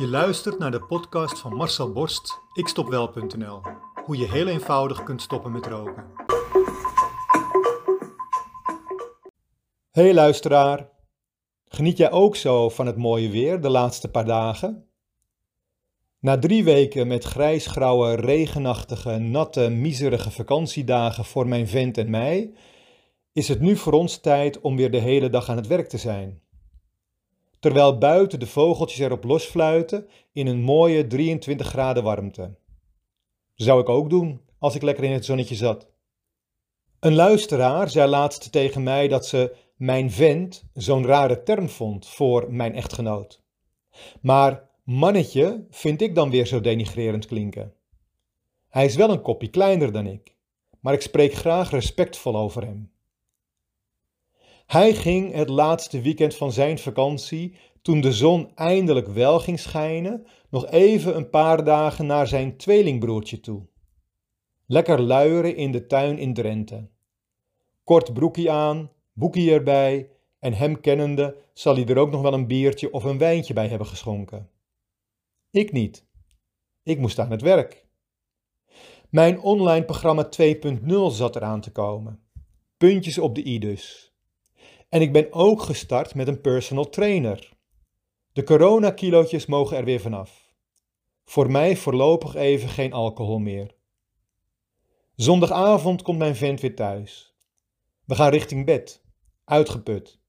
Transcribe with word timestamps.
Je 0.00 0.08
luistert 0.08 0.58
naar 0.58 0.70
de 0.70 0.82
podcast 0.82 1.38
van 1.38 1.54
Marcel 1.54 1.92
Borst, 1.92 2.40
ikstopwel.nl. 2.52 3.60
Hoe 4.04 4.16
je 4.16 4.30
heel 4.30 4.46
eenvoudig 4.46 5.02
kunt 5.02 5.22
stoppen 5.22 5.52
met 5.52 5.66
roken. 5.66 6.04
Hey 9.90 10.14
luisteraar, 10.14 10.90
geniet 11.64 11.96
jij 11.96 12.10
ook 12.10 12.36
zo 12.36 12.68
van 12.68 12.86
het 12.86 12.96
mooie 12.96 13.30
weer 13.30 13.60
de 13.60 13.70
laatste 13.70 14.10
paar 14.10 14.24
dagen? 14.24 14.88
Na 16.18 16.38
drie 16.38 16.64
weken 16.64 17.06
met 17.06 17.24
grijsgrauwe, 17.24 18.14
regenachtige, 18.14 19.18
natte, 19.18 19.68
miserige 19.68 20.30
vakantiedagen 20.30 21.24
voor 21.24 21.48
mijn 21.48 21.68
vent 21.68 21.98
en 21.98 22.10
mij, 22.10 22.54
is 23.32 23.48
het 23.48 23.60
nu 23.60 23.76
voor 23.76 23.92
ons 23.92 24.18
tijd 24.18 24.60
om 24.60 24.76
weer 24.76 24.90
de 24.90 25.00
hele 25.00 25.30
dag 25.30 25.48
aan 25.48 25.56
het 25.56 25.66
werk 25.66 25.88
te 25.88 25.98
zijn 25.98 26.48
terwijl 27.60 27.98
buiten 27.98 28.38
de 28.38 28.46
vogeltjes 28.46 28.98
erop 28.98 29.24
losfluiten 29.24 30.06
in 30.32 30.46
een 30.46 30.62
mooie 30.62 31.06
23 31.06 31.66
graden 31.66 32.02
warmte. 32.02 32.54
Zou 33.54 33.80
ik 33.80 33.88
ook 33.88 34.10
doen 34.10 34.40
als 34.58 34.74
ik 34.74 34.82
lekker 34.82 35.04
in 35.04 35.12
het 35.12 35.24
zonnetje 35.24 35.54
zat. 35.54 35.88
Een 37.00 37.14
luisteraar 37.14 37.90
zei 37.90 38.10
laatst 38.10 38.52
tegen 38.52 38.82
mij 38.82 39.08
dat 39.08 39.26
ze 39.26 39.56
mijn 39.76 40.10
vent 40.10 40.64
zo'n 40.72 41.06
rare 41.06 41.42
term 41.42 41.68
vond 41.68 42.06
voor 42.06 42.52
mijn 42.52 42.74
echtgenoot. 42.74 43.42
Maar 44.20 44.68
mannetje 44.84 45.66
vind 45.70 46.00
ik 46.00 46.14
dan 46.14 46.30
weer 46.30 46.46
zo 46.46 46.60
denigrerend 46.60 47.26
klinken. 47.26 47.74
Hij 48.68 48.84
is 48.84 48.96
wel 48.96 49.10
een 49.10 49.22
kopje 49.22 49.50
kleiner 49.50 49.92
dan 49.92 50.06
ik, 50.06 50.34
maar 50.80 50.94
ik 50.94 51.00
spreek 51.00 51.34
graag 51.34 51.70
respectvol 51.70 52.36
over 52.36 52.64
hem. 52.64 52.92
Hij 54.70 54.94
ging 54.94 55.32
het 55.32 55.48
laatste 55.48 56.00
weekend 56.00 56.34
van 56.34 56.52
zijn 56.52 56.78
vakantie, 56.78 57.56
toen 57.82 58.00
de 58.00 58.12
zon 58.12 58.50
eindelijk 58.54 59.08
wel 59.08 59.40
ging 59.40 59.58
schijnen, 59.60 60.26
nog 60.50 60.66
even 60.66 61.16
een 61.16 61.30
paar 61.30 61.64
dagen 61.64 62.06
naar 62.06 62.26
zijn 62.26 62.56
tweelingbroertje 62.56 63.40
toe. 63.40 63.66
Lekker 64.66 65.00
luieren 65.00 65.56
in 65.56 65.72
de 65.72 65.86
tuin 65.86 66.18
in 66.18 66.34
Drenthe. 66.34 66.88
Kort 67.84 68.12
broekie 68.12 68.50
aan, 68.50 68.90
boekie 69.12 69.52
erbij, 69.52 70.10
en 70.38 70.52
hem 70.52 70.80
kennende 70.80 71.36
zal 71.52 71.74
hij 71.74 71.86
er 71.86 71.98
ook 71.98 72.10
nog 72.10 72.22
wel 72.22 72.32
een 72.32 72.46
biertje 72.46 72.92
of 72.92 73.04
een 73.04 73.18
wijntje 73.18 73.54
bij 73.54 73.68
hebben 73.68 73.86
geschonken. 73.86 74.50
Ik 75.50 75.72
niet. 75.72 76.06
Ik 76.82 76.98
moest 76.98 77.18
aan 77.18 77.30
het 77.30 77.42
werk. 77.42 77.86
Mijn 79.08 79.40
online 79.40 79.84
programma 79.84 80.28
2.0 80.42 80.88
zat 81.06 81.36
eraan 81.36 81.60
te 81.60 81.72
komen. 81.72 82.22
Puntjes 82.76 83.18
op 83.18 83.34
de 83.34 83.46
i 83.46 83.58
dus. 83.58 84.09
En 84.90 85.00
ik 85.00 85.12
ben 85.12 85.32
ook 85.32 85.62
gestart 85.62 86.14
met 86.14 86.28
een 86.28 86.40
personal 86.40 86.88
trainer. 86.88 87.52
De 88.32 88.42
coronakilootjes 88.42 89.46
mogen 89.46 89.76
er 89.76 89.84
weer 89.84 90.00
vanaf. 90.00 90.54
Voor 91.24 91.50
mij 91.50 91.76
voorlopig 91.76 92.34
even 92.34 92.68
geen 92.68 92.92
alcohol 92.92 93.38
meer. 93.38 93.74
Zondagavond 95.14 96.02
komt 96.02 96.18
mijn 96.18 96.36
vent 96.36 96.60
weer 96.60 96.74
thuis. 96.74 97.34
We 98.04 98.14
gaan 98.14 98.30
richting 98.30 98.64
bed, 98.66 99.04
uitgeput. 99.44 100.20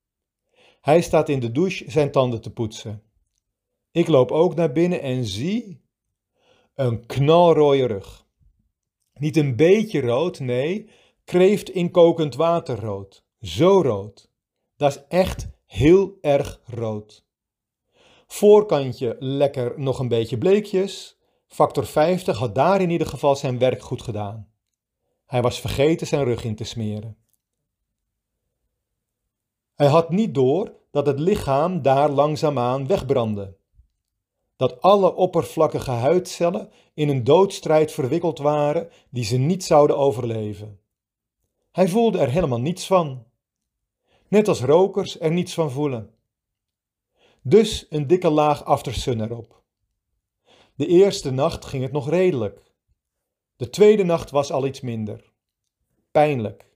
Hij 0.82 1.02
staat 1.02 1.30
in 1.30 1.40
de 1.40 1.52
douche 1.52 1.92
zijn 1.92 2.12
tanden 2.12 2.42
te 2.42 2.54
poetsen. 2.54 3.04
Ik 3.92 4.08
loop 4.08 4.32
ook 4.32 4.56
naar 4.56 4.72
binnen 4.72 5.02
en 5.02 5.26
zie 5.26 5.82
een 6.76 7.06
knalrode 7.06 7.86
rug. 7.86 8.28
Niet 9.14 9.38
een 9.38 9.56
beetje 9.56 10.02
rood, 10.02 10.40
nee, 10.40 10.90
kreeft 11.24 11.70
in 11.70 11.92
kokend 11.92 12.36
water 12.36 12.80
rood. 12.80 13.26
Zo 13.40 13.82
rood. 13.82 14.31
Dat 14.82 14.92
is 14.92 15.04
echt 15.08 15.48
heel 15.66 16.18
erg 16.22 16.62
rood. 16.66 17.26
Voorkantje 18.28 19.16
lekker 19.20 19.80
nog 19.80 20.00
een 20.00 20.08
beetje 20.08 20.38
bleekjes. 20.38 21.18
Factor 21.48 21.86
50 21.86 22.38
had 22.38 22.56
daar 22.56 22.82
in 22.82 22.90
ieder 22.90 23.08
geval 23.08 23.36
zijn 23.36 23.60
werk 23.60 23.82
goed 23.82 24.02
gedaan. 24.02 24.48
Hij 25.26 25.42
was 25.42 25.60
vergeten 25.60 26.08
zijn 26.08 26.24
rug 26.24 26.44
in 26.44 26.56
te 26.56 26.64
smeren. 26.64 27.18
Hij 29.76 29.88
had 29.88 30.10
niet 30.10 30.34
door 30.34 30.74
dat 30.92 31.06
het 31.06 31.20
lichaam 31.20 31.82
daar 31.82 32.10
langzaamaan 32.10 32.88
wegbrandde. 32.88 33.58
Dat 34.56 34.82
alle 34.82 35.16
oppervlakkige 35.16 35.92
huidcellen 35.92 36.70
in 36.94 37.10
een 37.10 37.24
doodstrijd 37.24 37.92
verwikkeld 37.92 38.40
waren 38.40 38.90
die 39.10 39.24
ze 39.24 39.38
niet 39.38 39.64
zouden 39.64 39.98
overleven. 39.98 40.80
Hij 41.72 41.88
voelde 41.88 42.20
er 42.20 42.30
helemaal 42.30 42.62
niets 42.62 42.88
van 42.88 43.30
net 44.32 44.48
als 44.48 44.62
rokers 44.62 45.20
er 45.20 45.32
niets 45.32 45.54
van 45.54 45.72
voelen. 45.72 46.14
Dus 47.42 47.86
een 47.90 48.08
dikke 48.08 48.30
laag 48.30 48.66
aftersun 48.66 49.22
erop. 49.22 49.64
De 50.76 50.88
eerste 50.88 51.32
nacht 51.32 51.66
ging 51.66 51.84
het 51.84 51.92
nog 51.92 52.10
redelijk. 52.10 52.74
De 53.56 53.70
tweede 53.70 54.04
nacht 54.04 54.30
was 54.32 54.52
al 54.52 54.66
iets 54.66 54.82
minder. 54.82 55.34
Pijnlijk. 56.12 56.70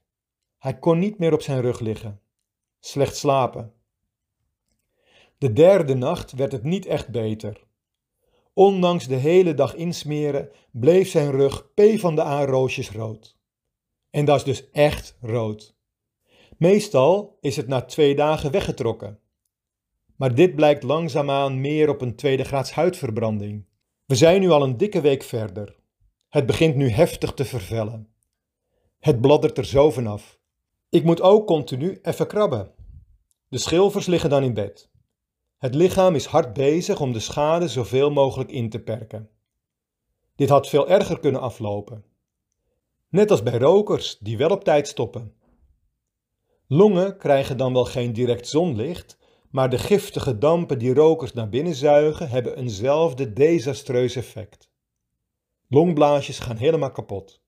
Hij 0.58 0.78
kon 0.78 0.98
niet 0.98 1.18
meer 1.18 1.32
op 1.32 1.42
zijn 1.42 1.60
rug 1.60 1.80
liggen. 1.80 2.20
Slecht 2.80 3.16
slapen. 3.16 3.74
De 5.38 5.52
derde 5.52 5.94
nacht 5.94 6.32
werd 6.32 6.52
het 6.52 6.62
niet 6.62 6.86
echt 6.86 7.08
beter. 7.10 7.64
Ondanks 8.52 9.06
de 9.06 9.14
hele 9.14 9.54
dag 9.54 9.74
insmeren 9.74 10.50
bleef 10.70 11.08
zijn 11.08 11.30
rug 11.30 11.72
P 11.74 11.80
van 11.94 12.14
de 12.14 12.22
A 12.22 12.44
roosjes 12.44 12.90
rood. 12.90 13.38
En 14.10 14.24
dat 14.24 14.36
is 14.36 14.44
dus 14.44 14.70
echt 14.70 15.16
rood. 15.20 15.75
Meestal 16.56 17.38
is 17.40 17.56
het 17.56 17.68
na 17.68 17.82
twee 17.82 18.14
dagen 18.14 18.50
weggetrokken. 18.50 19.18
Maar 20.16 20.34
dit 20.34 20.54
blijkt 20.54 20.82
langzaamaan 20.82 21.60
meer 21.60 21.88
op 21.88 22.00
een 22.00 22.16
tweede 22.16 22.44
graads 22.44 22.70
huidverbranding. 22.70 23.66
We 24.04 24.14
zijn 24.14 24.40
nu 24.40 24.50
al 24.50 24.62
een 24.62 24.76
dikke 24.76 25.00
week 25.00 25.22
verder. 25.22 25.76
Het 26.28 26.46
begint 26.46 26.74
nu 26.74 26.88
heftig 26.88 27.34
te 27.34 27.44
vervellen. 27.44 28.08
Het 28.98 29.20
bladdert 29.20 29.58
er 29.58 29.64
zo 29.64 29.90
vanaf. 29.90 30.38
Ik 30.88 31.04
moet 31.04 31.20
ook 31.20 31.46
continu 31.46 31.98
even 32.02 32.26
krabben. 32.26 32.72
De 33.48 33.58
schilvers 33.58 34.06
liggen 34.06 34.30
dan 34.30 34.42
in 34.42 34.54
bed. 34.54 34.90
Het 35.58 35.74
lichaam 35.74 36.14
is 36.14 36.26
hard 36.26 36.52
bezig 36.52 37.00
om 37.00 37.12
de 37.12 37.20
schade 37.20 37.68
zoveel 37.68 38.10
mogelijk 38.10 38.50
in 38.50 38.70
te 38.70 38.78
perken. 38.78 39.30
Dit 40.34 40.48
had 40.48 40.68
veel 40.68 40.88
erger 40.88 41.20
kunnen 41.20 41.40
aflopen. 41.40 42.04
Net 43.08 43.30
als 43.30 43.42
bij 43.42 43.58
rokers 43.58 44.18
die 44.18 44.36
wel 44.36 44.50
op 44.50 44.64
tijd 44.64 44.88
stoppen. 44.88 45.34
Longen 46.68 47.16
krijgen 47.18 47.56
dan 47.56 47.72
wel 47.72 47.84
geen 47.84 48.12
direct 48.12 48.48
zonlicht, 48.48 49.18
maar 49.50 49.70
de 49.70 49.78
giftige 49.78 50.38
dampen 50.38 50.78
die 50.78 50.94
rokers 50.94 51.32
naar 51.32 51.48
binnen 51.48 51.74
zuigen 51.74 52.28
hebben 52.28 52.56
eenzelfde 52.56 53.32
desastreus 53.32 54.16
effect. 54.16 54.70
Longblaasjes 55.68 56.38
gaan 56.38 56.56
helemaal 56.56 56.90
kapot. 56.90 57.42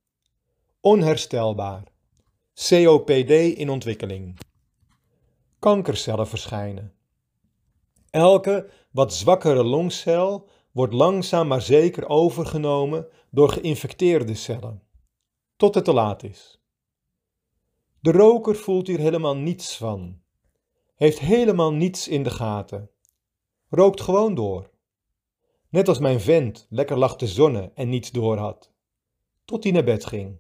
Onherstelbaar. 0.81 1.83
COPD 2.69 3.31
in 3.31 3.71
ontwikkeling. 3.71 4.39
Kankercellen 5.59 6.29
verschijnen. 6.29 6.93
Elke 8.11 8.71
wat 8.91 9.15
zwakkere 9.15 9.65
longcel 9.65 10.49
wordt 10.73 10.93
langzaam 10.93 11.47
maar 11.47 11.63
zeker 11.63 12.09
overgenomen 12.09 13.07
door 13.31 13.49
geïnfecteerde 13.49 14.35
cellen, 14.35 14.83
tot 15.57 15.75
het 15.75 15.85
te 15.85 15.93
laat 15.93 16.23
is. 16.23 16.58
De 18.01 18.13
roker 18.13 18.57
voelt 18.57 18.87
hier 18.87 18.99
helemaal 18.99 19.37
niets 19.37 19.77
van. 19.77 20.21
Heeft 20.95 21.19
helemaal 21.19 21.73
niets 21.73 22.09
in 22.09 22.23
de 22.23 22.31
gaten. 22.31 22.91
Rookt 23.69 24.01
gewoon 24.01 24.35
door. 24.35 24.71
Net 25.69 25.89
als 25.89 25.99
mijn 25.99 26.21
vent 26.21 26.67
lekker 26.71 26.99
lag 26.99 27.17
te 27.17 27.27
zonnen 27.27 27.77
en 27.77 27.89
niets 27.89 28.11
door 28.11 28.37
had. 28.37 28.73
Tot 29.45 29.63
hij 29.63 29.73
naar 29.73 29.85
bed 29.85 30.07
ging. 30.07 30.39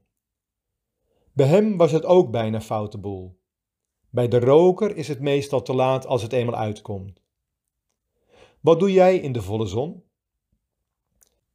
Bij 1.32 1.46
hem 1.46 1.76
was 1.76 1.92
het 1.92 2.04
ook 2.04 2.30
bijna 2.30 2.60
foute 2.60 2.98
boel. 2.98 3.40
Bij 4.10 4.28
de 4.28 4.38
roker 4.38 4.96
is 4.96 5.08
het 5.08 5.20
meestal 5.20 5.62
te 5.62 5.74
laat 5.74 6.06
als 6.06 6.22
het 6.22 6.32
eenmaal 6.32 6.54
uitkomt. 6.54 7.22
Wat 8.60 8.78
doe 8.78 8.92
jij 8.92 9.16
in 9.16 9.32
de 9.32 9.42
volle 9.42 9.66
zon? 9.66 10.04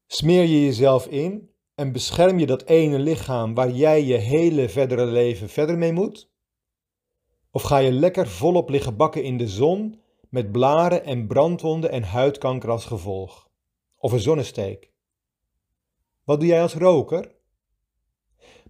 Smeer 0.07 0.43
je 0.43 0.63
jezelf 0.63 1.07
in 1.07 1.52
en 1.75 1.91
bescherm 1.91 2.39
je 2.39 2.45
dat 2.45 2.63
ene 2.63 2.99
lichaam 2.99 3.53
waar 3.53 3.71
jij 3.71 4.03
je 4.03 4.17
hele 4.17 4.69
verdere 4.69 5.05
leven 5.05 5.49
verder 5.49 5.77
mee 5.77 5.93
moet? 5.93 6.31
Of 7.51 7.61
ga 7.61 7.77
je 7.77 7.91
lekker 7.91 8.27
volop 8.27 8.69
liggen 8.69 8.95
bakken 8.95 9.23
in 9.23 9.37
de 9.37 9.47
zon 9.47 10.01
met 10.29 10.51
blaren 10.51 11.03
en 11.03 11.27
brandwonden 11.27 11.91
en 11.91 12.03
huidkanker 12.03 12.69
als 12.69 12.85
gevolg? 12.85 13.49
Of 13.97 14.11
een 14.11 14.19
zonnesteek? 14.19 14.91
Wat 16.23 16.39
doe 16.39 16.49
jij 16.49 16.61
als 16.61 16.73
roker? 16.73 17.35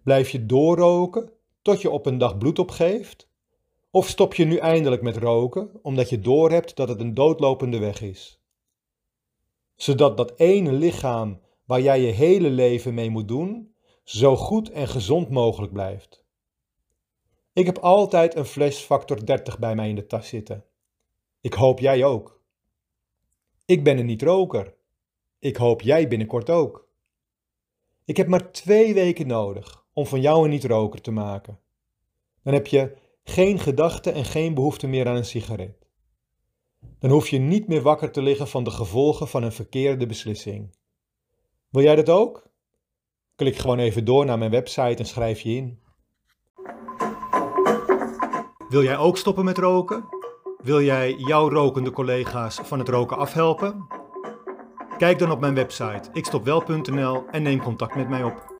Blijf 0.04 0.30
je 0.30 0.46
doorroken 0.46 1.32
tot 1.62 1.82
je 1.82 1.90
op 1.90 2.06
een 2.06 2.18
dag 2.18 2.38
bloed 2.38 2.60
opgeeft? 2.60 3.32
Of 3.92 4.08
stop 4.08 4.34
je 4.34 4.46
nu 4.46 4.56
eindelijk 4.56 5.02
met 5.02 5.18
roken 5.18 5.80
omdat 5.82 6.10
je 6.10 6.20
doorhebt 6.20 6.76
dat 6.76 6.88
het 6.88 7.00
een 7.00 7.14
doodlopende 7.14 7.78
weg 7.78 8.02
is? 8.02 8.42
Zodat 9.76 10.18
dat 10.18 10.34
ene 10.40 10.72
lichaam 10.72 11.40
waar 11.66 11.82
jij 11.82 12.02
je 12.02 12.12
hele 12.12 12.50
leven 12.50 12.94
mee 12.94 13.10
moet 13.10 13.28
doen, 13.28 13.76
zo 14.04 14.36
goed 14.36 14.70
en 14.70 14.88
gezond 14.88 15.30
mogelijk 15.30 15.74
blijft. 15.74 16.26
Ik 17.54 17.66
heb 17.66 17.78
altijd 17.78 18.36
een 18.36 18.46
fles 18.46 18.80
factor 18.80 19.26
30 19.26 19.60
bij 19.60 19.76
mij 19.76 19.90
in 19.90 19.96
de 19.96 20.06
tas 20.06 20.28
zitten. 20.28 20.66
Ik 21.42 21.54
hoop 21.54 21.80
jij 21.80 22.04
ook. 22.04 22.42
Ik 23.66 23.84
ben 23.84 23.98
een 23.98 24.06
niet-roker. 24.06 24.76
Ik 25.40 25.56
hoop 25.56 25.82
jij 25.82 26.08
binnenkort 26.08 26.50
ook. 26.50 26.88
Ik 28.06 28.18
heb 28.18 28.28
maar 28.28 28.52
twee 28.52 28.94
weken 28.94 29.28
nodig 29.28 29.86
om 29.94 30.06
van 30.06 30.22
jou 30.22 30.44
een 30.44 30.50
niet-roker 30.50 31.02
te 31.02 31.12
maken. 31.12 31.60
Dan 32.44 32.54
heb 32.54 32.68
je 32.68 32.98
geen 33.24 33.60
gedachte 33.60 34.12
en 34.12 34.26
geen 34.26 34.54
behoefte 34.54 34.88
meer 34.88 35.08
aan 35.08 35.16
een 35.16 35.26
sigaret. 35.26 35.88
Dan 37.00 37.12
hoef 37.12 37.30
je 37.30 37.38
niet 37.40 37.68
meer 37.68 37.82
wakker 37.82 38.12
te 38.12 38.22
liggen 38.22 38.48
van 38.48 38.64
de 38.64 38.72
gevolgen 38.72 39.28
van 39.28 39.44
een 39.44 39.52
verkeerde 39.52 40.06
beslissing. 40.06 40.76
Wil 41.74 41.84
jij 41.84 41.96
dat 41.96 42.10
ook? 42.10 42.48
Klik 43.36 43.56
gewoon 43.56 43.80
even 43.80 44.06
door 44.06 44.26
naar 44.26 44.38
mijn 44.38 44.52
website 44.52 44.96
en 44.98 45.06
schrijf 45.06 45.40
je 45.40 45.50
in. 45.50 45.80
Wil 48.70 48.84
jij 48.84 48.98
ook 48.98 49.18
stoppen 49.18 49.46
met 49.46 49.58
roken? 49.58 50.06
Wil 50.58 50.82
jij 50.82 51.14
jouw 51.14 51.50
rokende 51.50 51.92
collega's 51.92 52.60
van 52.64 52.80
het 52.80 52.90
roken 52.90 53.18
afhelpen? 53.18 53.88
Kijk 54.98 55.20
dan 55.20 55.32
op 55.32 55.40
mijn 55.40 55.56
website 55.56 56.10
ikstopwel.nl 56.12 57.26
en 57.32 57.44
neem 57.44 57.62
contact 57.62 57.96
met 57.96 58.10
mij 58.10 58.24
op. 58.24 58.53